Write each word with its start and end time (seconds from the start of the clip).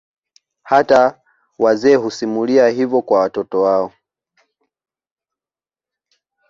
Hata 0.63 1.21
wazee 1.59 1.95
husimulia 1.95 2.67
hivyo 2.69 3.01
kwa 3.01 3.19
watoto 3.19 3.61
wao 3.61 3.93